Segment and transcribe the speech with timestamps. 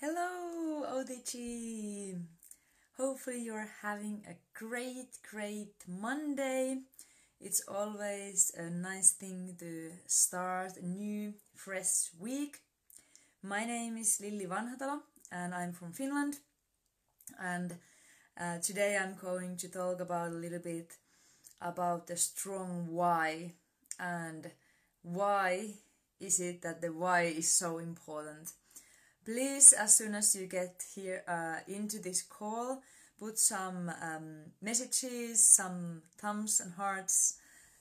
[0.00, 2.22] Hello, OTG!
[2.96, 6.82] Hopefully, you're having a great, great Monday.
[7.40, 12.58] It's always a nice thing to start a new, fresh week.
[13.42, 15.00] My name is Lilli Vanhatalo
[15.32, 16.36] and I'm from Finland.
[17.42, 17.74] And
[18.40, 20.92] uh, today I'm going to talk about a little bit
[21.60, 23.54] about the strong why
[23.98, 24.48] and
[25.02, 25.74] why
[26.20, 28.52] is it that the why is so important
[29.28, 32.80] please as soon as you get here uh, into this call
[33.20, 37.38] put some um, messages some thumbs and hearts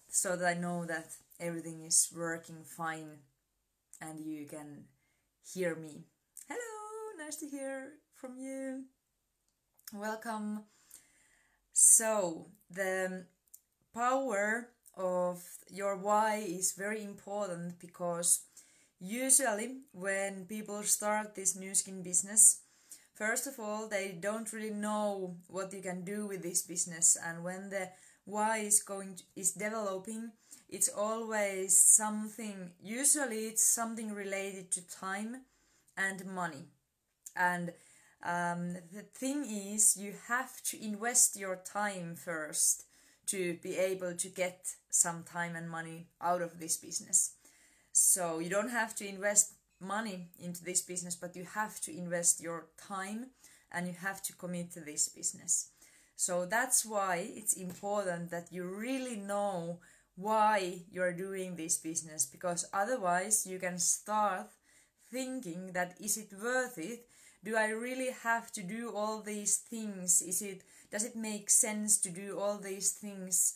[0.10, 1.08] so that i know that
[1.40, 3.20] everything is working fine
[4.02, 4.86] and you can
[5.54, 6.04] hear me.
[6.48, 8.84] Hello nice to hear from you.
[9.94, 10.64] Welcome.
[11.74, 13.26] So the
[13.94, 18.42] power of your why is very important because
[19.00, 22.62] Usually, when people start this Nu Skin business,
[23.14, 27.44] first of all, they don't really know what you can do with this business, and
[27.44, 27.90] when the
[28.26, 30.32] why is going to, is developing,
[30.68, 32.72] it's always something.
[32.82, 35.46] Usually, it's something related to time
[35.96, 36.66] and money,
[37.36, 37.74] and
[38.24, 42.86] um, the thing is, you have to invest your time first
[43.28, 47.37] to be able to get some time and money out of this business.
[48.00, 52.40] So you don't have to invest money into this business, but you have to invest
[52.40, 53.32] your time
[53.72, 55.72] and you have to commit to this business.
[56.16, 59.80] So that's why it's important that you really know
[60.16, 64.52] why you're doing this business because otherwise you can start
[65.12, 67.08] thinking that is it worth it?
[67.44, 70.22] Do I really have to do all these things?
[70.22, 73.56] Is it does it make sense to do all these things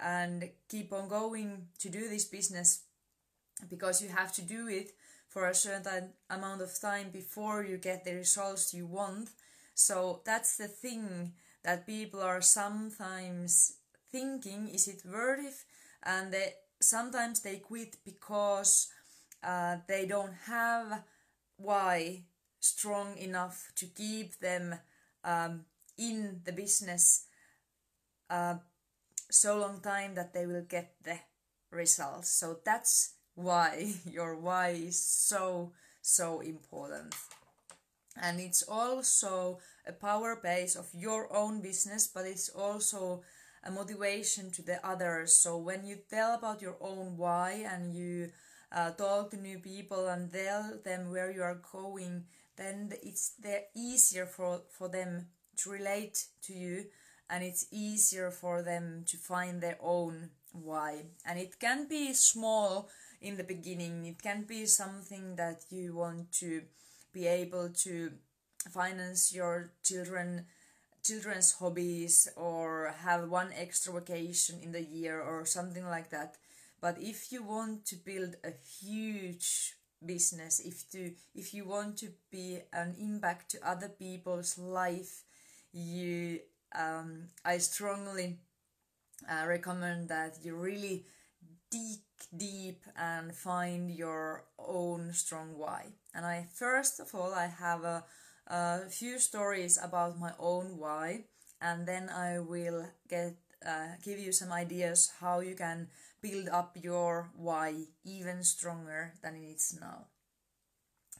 [0.00, 2.82] and keep on going to do this business
[3.68, 4.92] because you have to do it
[5.28, 9.30] for a certain amount of time before you get the results you want.
[9.74, 11.32] So that's the thing
[11.64, 13.74] that people are sometimes
[14.10, 15.54] thinking is it worth it?
[16.02, 18.88] And they, sometimes they quit because
[19.42, 21.02] uh, they don't have
[21.56, 22.24] why
[22.60, 24.74] strong enough to keep them
[25.24, 25.64] um,
[25.98, 27.26] in the business
[28.30, 28.56] uh,
[29.30, 31.18] so long time that they will get the
[31.70, 32.30] results.
[32.30, 35.72] So that's why your why is so
[36.02, 37.14] so important.
[38.20, 43.22] And it's also a power base of your own business but it's also
[43.64, 45.34] a motivation to the others.
[45.34, 48.30] So when you tell about your own why and you
[48.72, 52.24] uh, talk to new people and tell them where you are going
[52.56, 55.26] then it's they're easier for, for them
[55.58, 56.86] to relate to you
[57.30, 61.04] and it's easier for them to find their own why.
[61.24, 62.88] And it can be small
[63.20, 64.06] in the beginning.
[64.06, 66.62] It can be something that you want to
[67.12, 68.12] be able to
[68.70, 70.46] finance your children
[71.02, 76.36] children's hobbies or have one extra vacation in the year or something like that.
[76.80, 79.74] But if you want to build a huge
[80.04, 85.22] business, if to if you want to be an impact to other people's life,
[85.72, 86.40] you
[86.74, 88.38] um, I strongly
[89.28, 91.04] uh, recommend that you really
[91.70, 92.00] dig
[92.36, 95.86] deep and find your own strong why.
[96.14, 98.04] And I first of all I have a,
[98.46, 101.24] a few stories about my own why,
[101.60, 103.36] and then I will get
[103.66, 105.88] uh, give you some ideas how you can
[106.22, 107.74] build up your why
[108.04, 110.06] even stronger than it is now.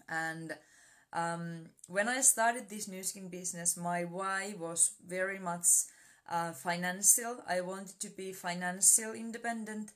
[0.09, 0.57] And
[1.13, 5.67] um, when I started this Nu Skin business, my why was very much
[6.29, 7.43] uh, financial.
[7.49, 9.91] I wanted to be financial independent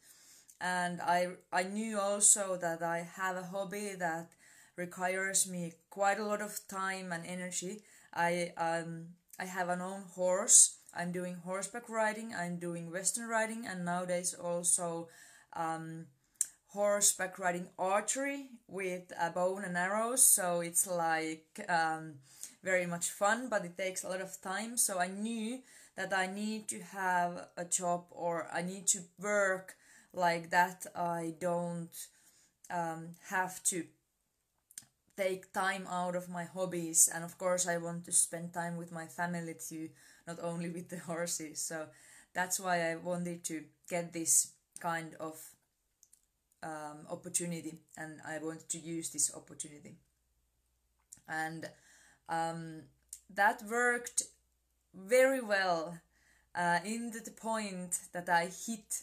[0.62, 4.30] and I I knew also that I have a hobby that
[4.76, 7.82] requires me quite a lot of time and energy.
[8.14, 9.08] I um
[9.38, 10.76] I have an own horse.
[10.94, 12.34] I'm doing horseback riding.
[12.34, 15.08] I'm doing western riding, and nowadays also
[15.54, 16.06] um,
[16.68, 20.26] horseback riding archery with a bow and arrows.
[20.26, 22.14] So it's like um,
[22.62, 24.76] very much fun, but it takes a lot of time.
[24.76, 25.60] So I knew
[25.96, 29.76] that I need to have a job or I need to work
[30.12, 31.90] like that I don't
[32.70, 33.84] um, have to
[35.16, 37.10] take time out of my hobbies.
[37.12, 39.90] And of course I want to spend time with my family too
[40.26, 41.60] not only with the horses.
[41.60, 41.86] So
[42.34, 45.40] that's why I wanted to get this kind of
[46.62, 49.96] um, opportunity and I wanted to use this opportunity.
[51.28, 51.68] And
[52.28, 52.82] um,
[53.34, 54.22] that worked
[54.94, 55.98] very well
[56.54, 59.02] uh, in the point that I hit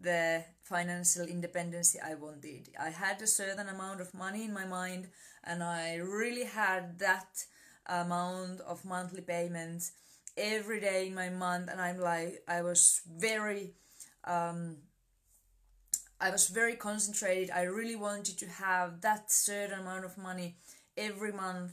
[0.00, 2.68] the financial independence I wanted.
[2.78, 5.08] I had a certain amount of money in my mind,
[5.44, 7.44] and I really had that
[7.86, 9.92] amount of monthly payments
[10.36, 13.74] every day in my month, and I'm like, I was very.
[14.24, 14.78] Um,
[16.18, 17.50] I was very concentrated.
[17.50, 20.56] I really wanted to have that certain amount of money
[20.96, 21.72] every month,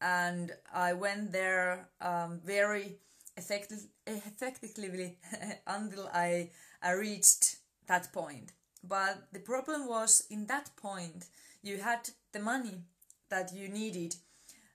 [0.00, 2.96] and I went there um, very
[3.36, 5.18] effective, effectively
[5.66, 6.50] until I,
[6.82, 7.53] I reached
[7.86, 8.52] that point.
[8.82, 11.26] But the problem was in that point,
[11.62, 12.82] you had the money
[13.30, 14.16] that you needed.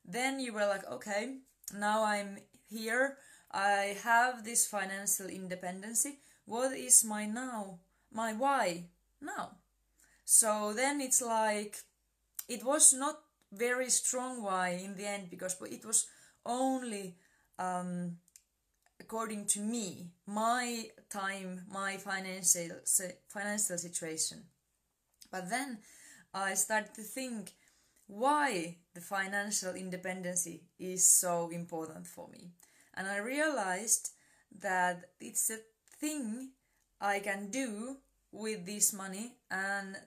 [0.04, 1.38] Then you were like, okay,
[1.74, 2.40] now I'm
[2.70, 3.18] here.
[3.52, 6.20] I have this financial independency.
[6.46, 7.80] What is my now?
[8.12, 8.86] My why
[9.22, 9.58] now?
[10.26, 11.78] So then it's like,
[12.48, 13.20] it was not
[13.52, 16.08] very strong why in the end because it was
[16.46, 17.16] only
[17.58, 18.18] um,
[19.10, 22.78] according to me, my time, my financial
[23.28, 24.38] financial situation.
[25.32, 25.80] But then
[26.32, 27.54] I started to think
[28.06, 30.48] why the financial independence
[30.78, 32.52] is so important for me.
[32.94, 34.12] And I realized
[34.62, 35.58] that it's a
[36.00, 36.52] thing
[37.02, 37.98] I can do
[38.32, 39.98] with this money and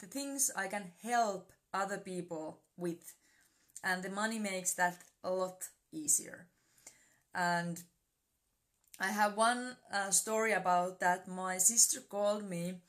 [0.00, 3.14] the things I can help other people with.
[3.84, 5.62] And the money makes that a lot
[5.92, 6.48] easier.
[7.32, 7.80] And
[9.00, 11.28] I have one uh, story about that.
[11.28, 12.80] My sister called me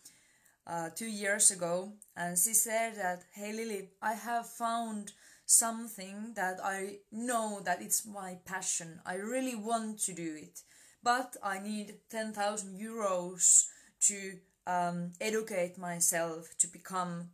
[0.65, 5.11] uh, two years ago and she said that, Hey Lilli, I have found
[5.45, 9.01] something that I know that it's my passion.
[9.05, 10.61] I really want to do it,
[11.03, 13.65] but I need 10,000 euros
[14.01, 14.33] to
[14.65, 17.29] um, educate myself to become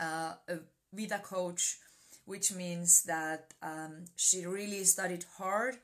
[0.00, 0.58] uh, a
[0.92, 1.78] Vita coach,
[2.24, 5.76] which means that um, she really studied hard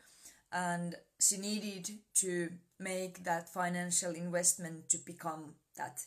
[0.53, 6.01] and she needed to make that financial investment to become that.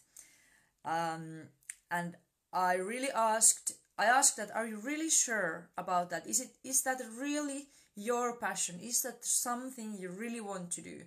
[0.85, 1.49] Um,
[1.89, 2.15] and
[2.53, 6.27] I really asked, I asked that, are you really sure about that?
[6.27, 8.79] Is it, is that really your passion?
[8.81, 11.01] Is that something you really want to do?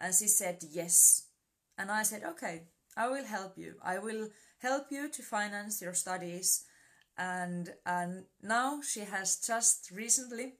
[0.00, 1.26] And she said yes.
[1.76, 2.62] And I said, okay,
[2.96, 3.74] I will help you.
[3.82, 4.28] I will
[4.58, 6.64] help you to finance your studies.
[7.16, 10.54] And, and now she has just recently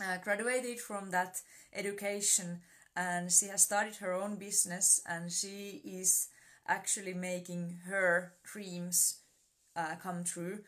[0.00, 1.36] uh, graduated from that
[1.72, 2.60] education
[2.96, 6.28] and she has started her own business and she is
[6.66, 9.20] actually making her dreams
[9.76, 10.58] uh, come true.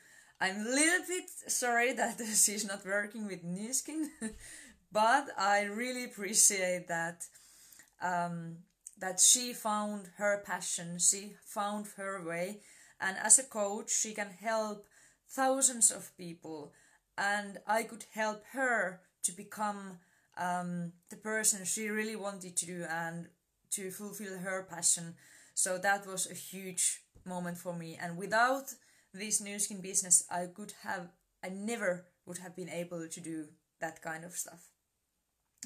[0.41, 4.11] I'm a little bit sorry that she's not working with Nu Skin,
[4.93, 7.25] but I really appreciate that
[8.01, 8.59] um,
[8.99, 12.61] that she found her passion, she found her way,
[13.01, 14.87] and as a coach, she can help
[15.29, 16.73] thousands of people,
[17.19, 19.99] and I could help her to become
[20.39, 23.29] um, the person she really wanted to do and
[23.71, 25.15] to fulfill her passion.
[25.55, 27.99] So that was a huge moment for me.
[28.01, 28.75] And without
[29.13, 31.09] this Nu Skin business, I could have,
[31.45, 33.47] I never would have been able to do
[33.81, 34.69] that kind of stuff.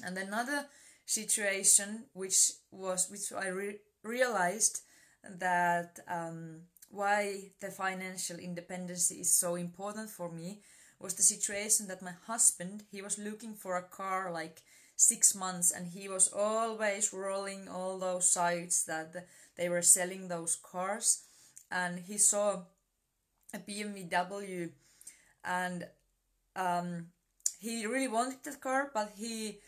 [0.03, 0.65] And another
[1.05, 4.81] situation, which was, which I re- realized
[5.39, 10.61] that um, why the financial independence is so important for me
[10.99, 14.61] was the situation that my husband he was looking for a car like
[14.95, 19.27] six months and he was always rolling all those sites that
[19.57, 21.23] they were selling those cars
[21.69, 22.61] and he saw
[23.53, 24.69] a BMW
[25.43, 25.87] and
[26.55, 27.07] um,
[27.59, 29.59] he really wanted that car but he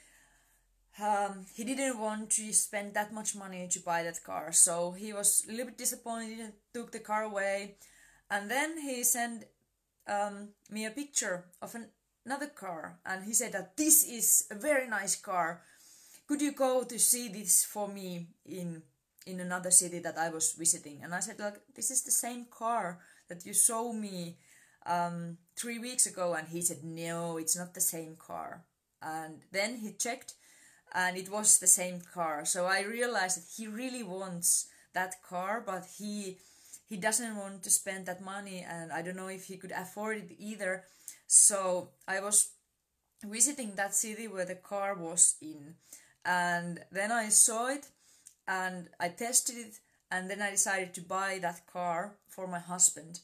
[1.00, 4.52] um, he didn't want to spend that much money to buy that car.
[4.52, 7.76] So he was a little bit disappointed took the car away
[8.30, 9.46] and then he sent
[10.08, 11.88] um, me a picture of an,
[12.26, 15.62] another car and he said that this is a very nice car.
[16.28, 18.84] Could you go to see this for me in
[19.26, 21.04] in another city that I was visiting?
[21.04, 24.38] And I said, like, this is the same car that you showed me
[24.86, 26.34] um, three weeks ago.
[26.34, 28.64] And he said, no, it's not the same car.
[29.02, 30.34] And then he checked
[30.94, 32.46] and it was the same car.
[32.46, 36.38] So I realized that he really wants that car, but he
[36.88, 40.18] he doesn't want to spend that money and I don't know if he could afford
[40.18, 40.86] it either.
[41.28, 42.52] So I was
[43.24, 45.76] visiting that city where the car was in
[46.24, 47.88] and then I saw it
[48.48, 49.80] and I tested it
[50.10, 53.20] and then I decided to buy that car for my husband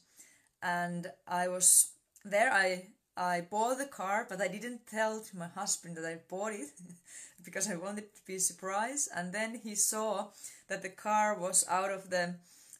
[0.62, 1.92] and I was
[2.24, 6.18] there I I bought the car but I didn't tell to my husband that I
[6.28, 6.68] bought it
[7.44, 10.28] because I wanted to be surprised and then he saw
[10.68, 12.34] that the car was out of the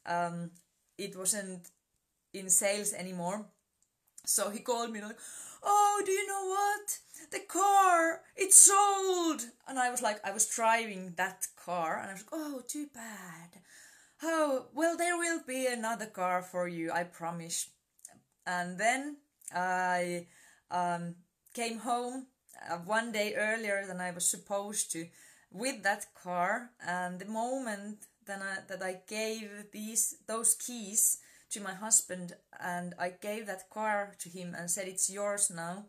[0.07, 0.50] um,
[0.98, 1.68] it wasn't
[2.32, 3.46] in sales anymore.
[4.26, 5.18] So he called me like,
[5.62, 6.98] "Oh, do you know what?
[7.30, 12.12] The car it's sold." And I was like, I was driving that car, and I
[12.14, 13.62] was like, "Oh, too bad."
[14.22, 17.70] oh well there will be another car for you i promise
[18.46, 19.16] and then
[19.54, 20.26] i
[20.70, 21.14] um,
[21.52, 22.26] came home
[22.70, 25.06] uh, one day earlier than i was supposed to
[25.54, 31.18] with that car and the moment that I, that I gave these those keys
[31.50, 35.84] to my husband and I gave that car to him and said it's yours now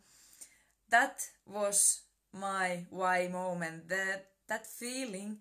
[0.89, 2.01] that was
[2.33, 3.89] my why moment.
[3.89, 5.37] That that feeling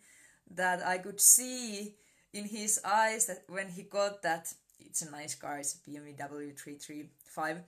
[0.50, 1.94] that I could see
[2.32, 6.56] in his eyes that when he got that it's a nice car it's a BMW
[6.58, 7.60] 335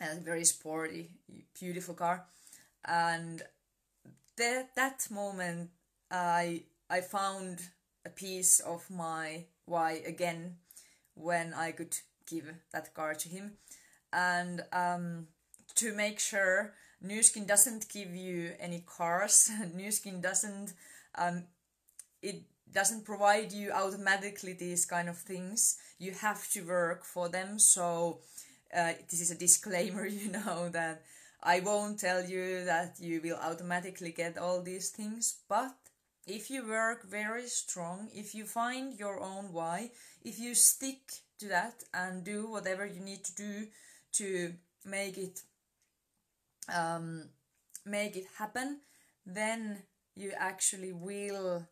[0.00, 1.10] and very sporty
[1.58, 2.24] beautiful car
[2.84, 3.42] and
[4.38, 5.70] that that moment
[6.10, 7.60] I I found
[8.06, 10.56] a piece of my why again
[11.14, 11.96] when I could
[12.28, 13.52] give that car to him.
[14.12, 15.26] And um,
[15.74, 20.72] to make sure Nu Skin doesn't give you any cars Nu Skin doesn't
[21.14, 21.44] um,
[22.22, 22.42] it
[22.72, 25.78] doesn't provide you automatically these kind of things.
[25.98, 27.58] You have to work for them.
[27.58, 28.20] So
[28.74, 31.02] uh, this is a disclaimer you know that
[31.42, 35.74] i won't tell you that you will automatically get all these things but
[36.26, 39.90] if you work very strong if you find your own why
[40.22, 41.00] if you stick
[41.38, 43.66] to that and do whatever you need to do
[44.12, 44.52] to
[44.84, 45.40] make it
[46.74, 47.28] um,
[47.86, 48.80] make it happen
[49.24, 49.82] then
[50.14, 51.66] you actually will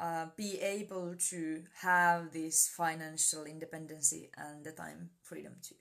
[0.00, 5.74] uh, be able to have this financial independency and the time freedom too.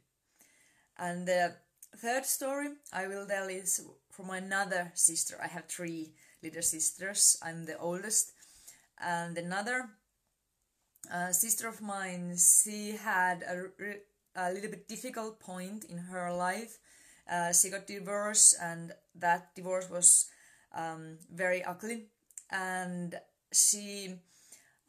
[0.98, 1.56] And the
[1.96, 5.38] third story I will tell is from another sister.
[5.42, 6.14] I have three
[6.44, 7.38] little sisters.
[7.42, 8.34] I'm the oldest,
[9.00, 9.90] and another
[11.12, 12.36] uh, sister of mine.
[12.38, 13.70] She had a,
[14.36, 16.78] a little bit difficult point in her life.
[17.30, 20.30] Uh, she got divorced, and that divorce was
[20.74, 22.08] um, very ugly.
[22.50, 23.16] And
[23.52, 24.16] she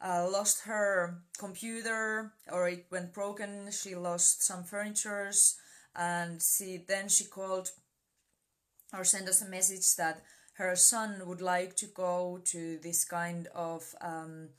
[0.01, 5.57] uh, lost her computer or it went broken she lost some furnitures
[5.95, 7.71] and she then she called
[8.93, 13.47] or sent us a message that her son would like to go to this kind
[13.55, 14.49] of um,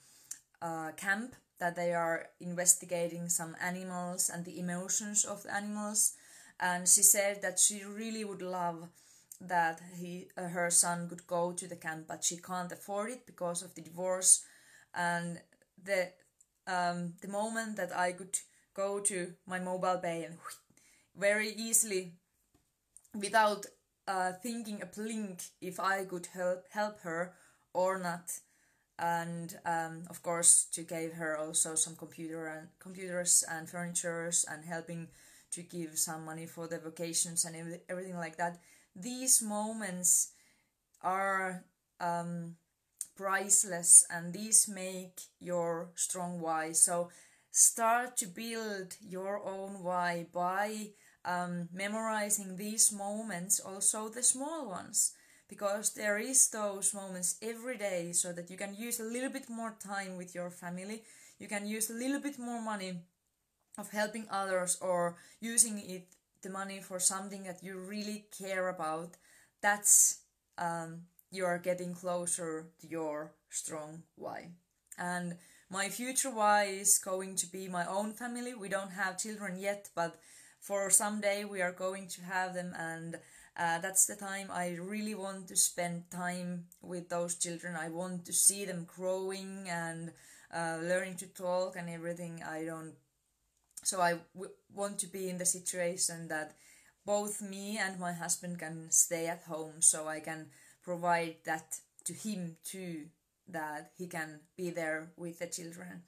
[0.63, 6.15] uh, camp that they are investigating some animals and the emotions of the animals.
[6.59, 8.89] And she said that she really would love
[9.41, 13.27] that he uh, her son could go to the camp but she can't afford it
[13.27, 14.43] because of the divorce.
[14.95, 15.41] And
[15.83, 16.13] the
[16.67, 18.37] um, the moment that I could
[18.75, 20.39] go to my MobilePay and
[21.21, 22.13] very easily
[23.15, 23.67] without
[24.09, 27.35] uh, thinking a blink if I could help help her
[27.75, 28.31] or not
[28.99, 34.65] and um, of course to give her also some computer and computers and furnitures and
[34.65, 35.09] helping
[35.53, 38.59] to give some money for the vacations and everything like that
[38.97, 40.33] these moments
[41.03, 41.65] are
[42.01, 42.57] um,
[43.17, 46.73] priceless and these make your strong why.
[46.73, 47.11] So
[47.51, 50.91] start to build your own why by
[51.25, 55.13] um, memorizing these moments, also the small ones,
[55.49, 59.49] because there is those moments every day so that you can use a little bit
[59.49, 61.03] more time with your family.
[61.39, 63.01] You can use a little bit more money
[63.79, 66.09] of helping others or using it
[66.43, 69.17] the money for something that you really care about,
[69.63, 70.23] that's
[70.59, 74.49] um, you are getting closer to your strong why.
[74.99, 75.37] And
[75.71, 78.55] my future why is going to be my own family.
[78.55, 80.19] We don't have children yet, but
[80.61, 83.17] for someday we are going to have them, and
[83.57, 87.77] uh, that's the time I really want to spend time with those children.
[87.77, 90.13] I want to see them growing and
[90.55, 92.43] uh, learning to talk and everything.
[92.43, 92.95] I don't
[93.83, 96.57] so I w- want to be in the situation that
[97.05, 100.47] both me and my husband can stay at home so I can
[100.83, 103.07] provide that to him too
[103.49, 106.03] that he can be there with the children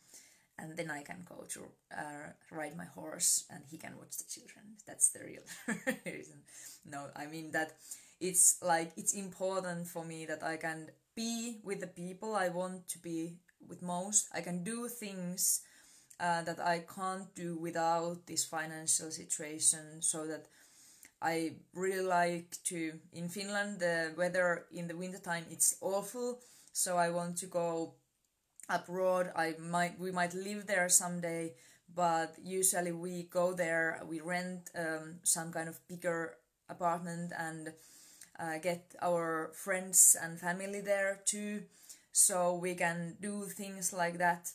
[0.59, 1.61] and then I can go to
[1.97, 4.77] uh, ride my horse and he can watch the children.
[4.87, 5.43] That's the real
[6.07, 6.43] reason.
[6.85, 7.73] No, I mean that
[8.21, 12.89] it's like it's important for me that I can be with the people I want
[12.89, 14.29] to be with most.
[14.35, 15.63] I can do things
[16.21, 20.47] uh, that I can't do without this financial situation so that
[21.21, 26.41] I really like to in Finland the weather in the wintertime it's awful
[26.73, 27.95] so I want to go
[28.73, 29.33] abroad.
[29.37, 31.53] I might we might live there someday
[31.95, 36.35] but usually we go there we rent um, some kind of bigger
[36.69, 37.73] apartment and
[38.39, 41.63] uh, get our friends and family there too.
[42.13, 44.51] So we can do things like that.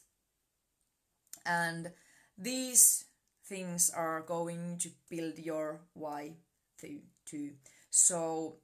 [1.45, 1.91] And
[2.37, 3.05] these
[3.45, 6.33] things are going to build your why
[7.25, 7.51] too.
[7.89, 8.57] So,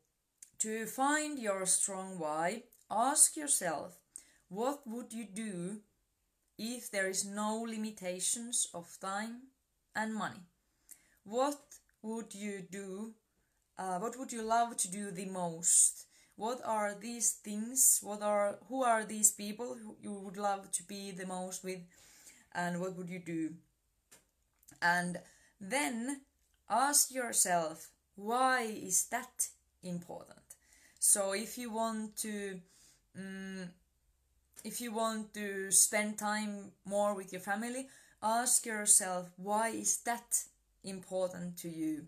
[0.60, 3.98] to find your strong why, ask yourself
[4.54, 5.82] what would you do
[6.58, 9.48] if there is no limitations of time
[9.96, 10.44] and money,
[11.24, 11.60] what
[12.02, 13.14] would you do?
[13.78, 16.06] Uh, what would you love to do the most?
[16.36, 18.00] What are these things?
[18.04, 21.80] What are who are these people who you would love to be the most with,
[22.54, 23.54] and what would you do?
[24.82, 25.20] And
[25.60, 26.22] then
[26.70, 29.48] ask yourself why is that
[29.82, 30.40] important.
[31.00, 32.60] So if you want to
[33.18, 33.70] um,
[34.64, 37.88] if you want to spend time more with your family,
[38.22, 40.44] ask yourself why is that
[40.84, 42.08] important to you?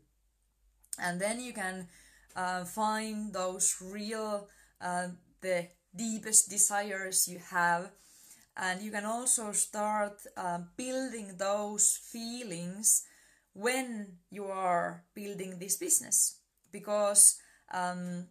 [0.98, 1.88] And then you can
[2.36, 4.48] uh, find those real,
[4.80, 5.10] uh,
[5.42, 7.92] the deepest desires you have.
[8.56, 13.04] And you can also start uh, building those feelings
[13.54, 16.38] when you are building this business.
[16.72, 17.38] Because
[17.74, 18.28] um,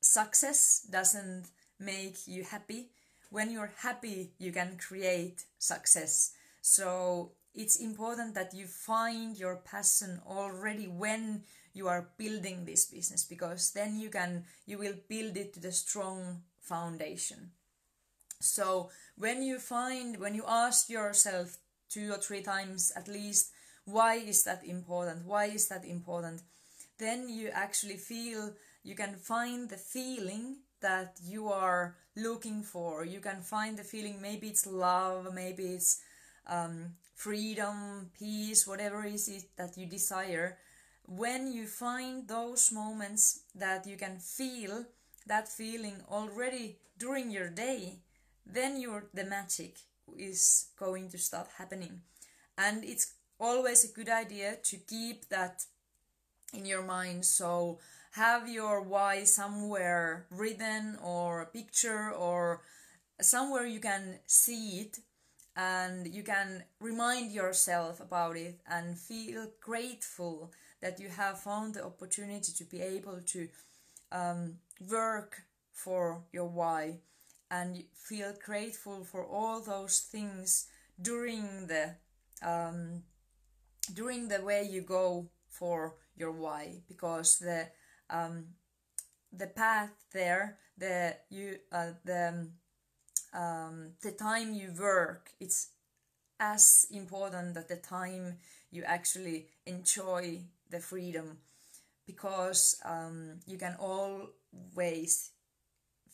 [0.00, 1.46] success doesn't
[1.78, 2.90] make you happy
[3.30, 6.32] when you're happy, you can create success.
[6.62, 11.42] So it's important that you find your passion already when
[11.72, 15.72] you are building this business because then you can you will build it to the
[15.72, 17.50] strong foundation.
[18.40, 21.58] So when you find when you ask yourself
[21.88, 23.50] two or three times at least
[23.84, 25.24] why is that important?
[25.24, 26.42] Why is that important?
[26.98, 33.04] Then you actually feel you can find the feeling that you are looking for.
[33.04, 36.00] You can find the feeling, maybe it's love, maybe it's
[36.46, 40.58] um, freedom, peace, whatever is it that you desire.
[41.06, 44.84] When you find those moments that you can feel
[45.26, 48.00] that feeling already during your day,
[48.46, 49.76] then your the magic
[50.16, 52.00] is going to start happening.
[52.56, 55.62] And it's always a good idea to keep that
[56.52, 57.78] in your mind so
[58.12, 62.62] have your why somewhere written or a picture or
[63.20, 64.98] somewhere you can see it
[65.56, 71.84] and you can remind yourself about it and feel grateful that you have found the
[71.84, 73.48] opportunity to be able to
[74.12, 74.54] um,
[74.88, 76.98] work for your why
[77.50, 80.68] and feel grateful for all those things
[81.00, 81.94] during the
[82.42, 83.02] um,
[83.92, 87.66] during the way you go for your why because the
[88.10, 88.46] um,
[89.32, 92.48] the path there, the you uh, the
[93.34, 95.68] um, the time you work, it's
[96.40, 98.38] as important that the time
[98.70, 100.40] you actually enjoy
[100.70, 101.38] the freedom
[102.06, 105.30] because um, you can always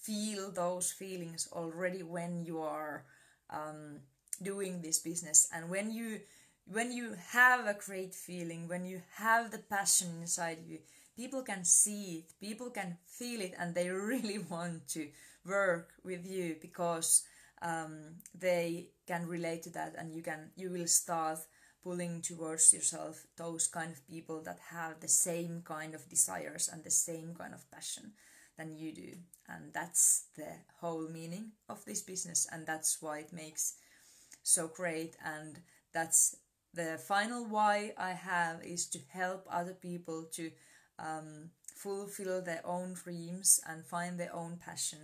[0.00, 3.04] feel those feelings already when you are
[3.50, 4.00] um,
[4.42, 5.48] doing this business.
[5.54, 6.20] And when you
[6.66, 10.78] when you have a great feeling when you have the passion inside you
[11.16, 15.09] people can see it, people can feel it, and they really want to
[15.46, 17.22] work with you because
[17.62, 21.38] um, they can relate to that, and you can you will start
[21.83, 26.83] pulling towards yourself those kind of people that have the same kind of desires and
[26.83, 28.12] the same kind of passion
[28.57, 29.12] than you do.
[29.48, 30.48] And that's the
[30.81, 33.74] whole meaning of this business and that's why it makes
[34.42, 35.14] so great.
[35.22, 35.59] And
[35.92, 36.37] that's
[36.74, 40.50] the final why i have is to help other people to
[40.98, 44.98] um, fulfill their own dreams and find their own passion.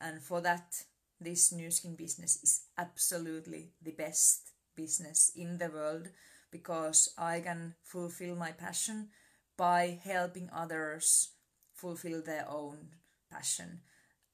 [0.00, 0.82] And for that,
[1.20, 6.08] this Nu Skin business is absolutely the best business in the world
[6.50, 9.08] because I can fulfill my passion
[9.56, 11.30] by helping others
[11.74, 12.88] fulfill their own
[13.30, 13.80] passion.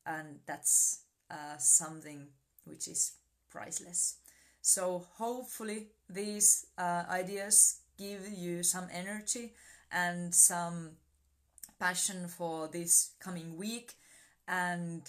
[0.07, 2.29] And that's uh, something
[2.65, 3.13] which is
[3.51, 4.17] priceless.
[4.61, 9.53] So, hopefully, these uh, ideas give you some energy
[9.95, 10.93] and some
[11.79, 13.95] passion for this coming week.
[14.49, 15.03] And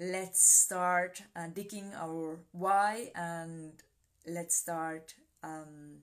[0.00, 3.72] let's start uh, digging our why and
[4.26, 6.02] let's start um,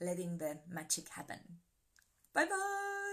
[0.00, 1.38] letting the magic happen.
[2.34, 3.03] Bye bye